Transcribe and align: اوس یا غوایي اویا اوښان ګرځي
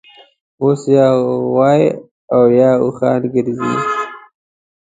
اوس 0.63 0.81
یا 0.95 1.07
غوایي 1.43 1.87
اویا 2.37 2.71
اوښان 2.83 3.21
ګرځي 3.33 3.71